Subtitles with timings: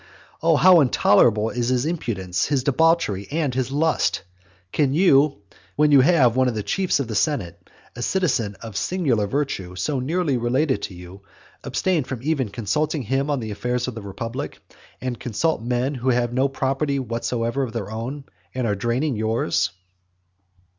[0.41, 4.23] Oh how intolerable is his impudence, his debauchery, and his lust!
[4.71, 5.43] Can you,
[5.75, 9.75] when you have one of the chiefs of the senate, a citizen of singular virtue,
[9.75, 11.21] so nearly related to you,
[11.63, 14.57] abstain from ever consulting him on the affairs of the republic,
[15.01, 18.23] and consult men who have no property whatever of their own,
[18.55, 19.69] and are draining yours?